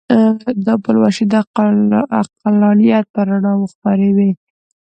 [0.65, 1.33] دا پلوشې د
[2.19, 4.31] عقلانیت پر رڼاوو خپرې وې.